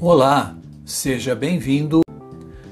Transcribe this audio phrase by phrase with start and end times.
[0.00, 2.02] Olá, seja bem-vindo.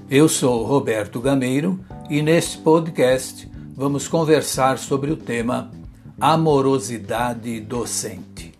[0.09, 5.73] Eu sou Roberto Gameiro e neste podcast vamos conversar sobre o tema
[6.21, 8.55] amorosidade docente.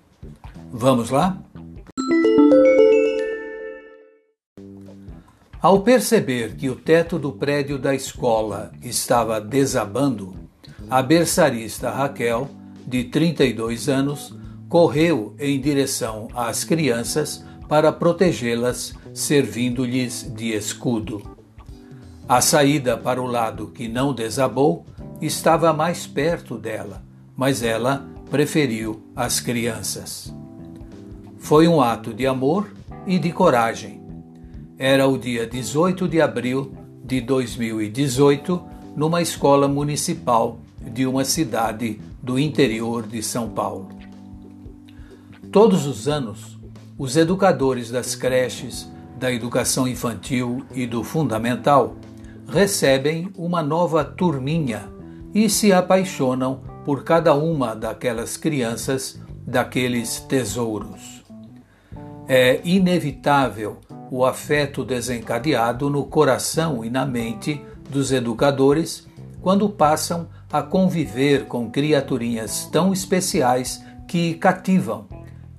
[0.73, 1.41] Vamos lá?
[5.63, 10.35] Ao perceber que o teto do prédio da escola estava desabando,
[10.91, 12.51] a berçarista Raquel,
[12.85, 14.35] de 32 anos,
[14.69, 21.23] correu em direção às crianças para protegê-las, servindo-lhes de escudo.
[22.29, 24.85] A saída para o lado que não desabou
[25.21, 27.03] estava mais perto dela,
[27.37, 30.35] mas ela preferiu as crianças.
[31.39, 32.73] Foi um ato de amor
[33.07, 34.01] e de coragem.
[34.79, 36.75] Era o dia 18 de abril
[37.05, 38.61] de 2018,
[38.97, 40.59] numa escola municipal
[40.93, 43.89] de uma cidade do interior de São Paulo.
[45.53, 46.59] Todos os anos,
[46.99, 51.97] os educadores das creches, da educação infantil e do fundamental
[52.49, 54.89] recebem uma nova turminha
[55.35, 61.25] e se apaixonam por cada uma daquelas crianças, daqueles tesouros.
[62.29, 63.79] É inevitável
[64.11, 67.61] o afeto desencadeado no coração e na mente
[67.91, 69.07] dos educadores
[69.43, 75.07] quando passam a conviver com criaturinhas tão especiais que cativam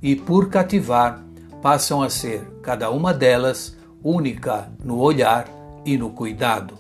[0.02, 1.27] e, por cativar,
[1.68, 5.50] passam a ser, cada uma delas, única no olhar
[5.86, 6.76] e no cuidado.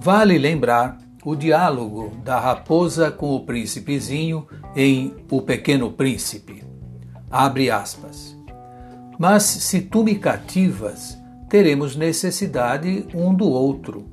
[0.00, 6.64] Vale lembrar o diálogo da raposa com o príncipezinho em O Pequeno Príncipe.
[7.30, 8.34] Abre aspas.
[9.18, 14.06] Mas se tu me cativas, teremos necessidade um do outro.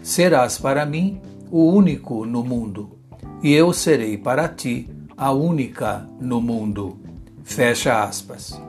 [0.00, 3.00] Serás para mim o único no mundo,
[3.42, 7.00] e eu serei para ti a única no mundo.
[7.42, 8.62] Fecha aspas.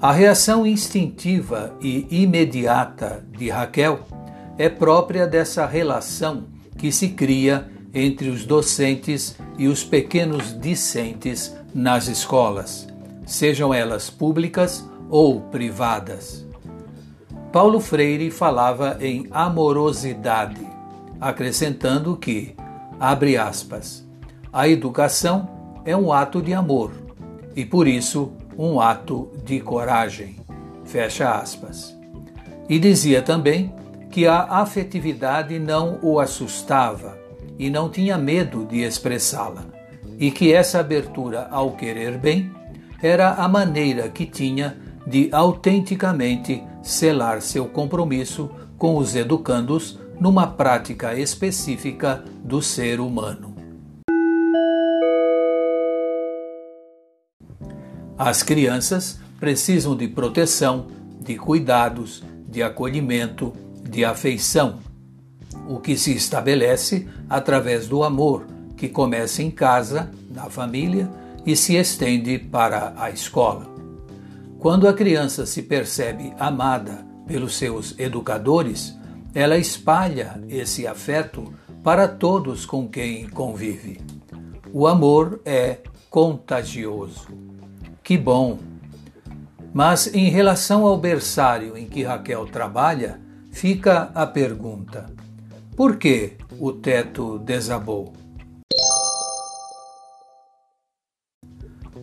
[0.00, 4.00] A reação instintiva e imediata de Raquel
[4.58, 6.44] é própria dessa relação
[6.76, 12.86] que se cria entre os docentes e os pequenos discentes nas escolas,
[13.24, 16.46] sejam elas públicas ou privadas.
[17.50, 20.60] Paulo Freire falava em amorosidade,
[21.18, 22.54] acrescentando que,
[23.00, 24.06] abre aspas,
[24.52, 25.48] a educação
[25.86, 26.92] é um ato de amor
[27.54, 30.36] e por isso um ato de coragem.
[30.84, 31.96] Fecha aspas.
[32.68, 33.74] E dizia também
[34.10, 37.18] que a afetividade não o assustava
[37.58, 39.64] e não tinha medo de expressá-la,
[40.18, 42.50] e que essa abertura ao querer bem
[43.02, 51.14] era a maneira que tinha de autenticamente selar seu compromisso com os educandos numa prática
[51.14, 53.45] específica do ser humano.
[58.18, 60.86] As crianças precisam de proteção,
[61.20, 64.78] de cuidados, de acolhimento, de afeição,
[65.68, 68.46] o que se estabelece através do amor
[68.76, 71.10] que começa em casa, na família
[71.44, 73.66] e se estende para a escola.
[74.58, 78.94] Quando a criança se percebe amada pelos seus educadores,
[79.34, 81.52] ela espalha esse afeto
[81.82, 84.00] para todos com quem convive.
[84.72, 85.78] O amor é
[86.08, 87.28] contagioso.
[88.06, 88.60] Que bom!
[89.74, 95.12] Mas em relação ao berçário em que Raquel trabalha, fica a pergunta:
[95.74, 98.12] por que o teto desabou?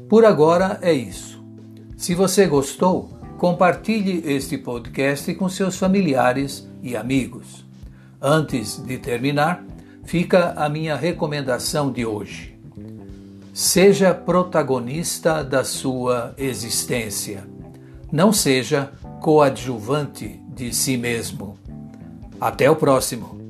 [0.10, 1.42] Por agora é isso.
[1.96, 7.66] Se você gostou, compartilhe este podcast com seus familiares e amigos.
[8.22, 9.64] Antes de terminar,
[10.04, 12.53] fica a minha recomendação de hoje.
[13.54, 17.48] Seja protagonista da sua existência.
[18.12, 18.92] Não seja
[19.22, 21.56] coadjuvante de si mesmo.
[22.42, 23.43] Até o próximo.